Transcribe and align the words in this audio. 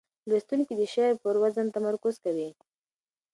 لوستونکي 0.29 0.73
د 0.77 0.81
شعر 0.93 1.13
پر 1.23 1.35
وزن 1.43 1.67
تمرکز 1.75 2.15
کوي. 2.23 2.49